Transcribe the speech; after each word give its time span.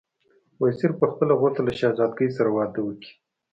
وزیر 0.61 0.91
پخپله 0.99 1.33
غوښتل 1.39 1.65
چې 1.65 1.67
له 1.69 1.73
شهزادګۍ 1.79 2.29
سره 2.37 2.49
واده 2.55 2.81
وکړي. 2.83 3.11